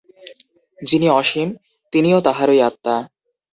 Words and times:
যিনি 0.79 1.07
অসীম, 1.11 1.49
তিনিও 1.93 2.19
তাহারই 2.21 2.59
আত্মা। 2.61 2.95